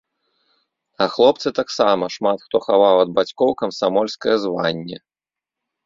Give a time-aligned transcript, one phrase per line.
[1.05, 4.97] А хлопцы таксама шмат хто хаваў ад бацькоў камсамольскае званне.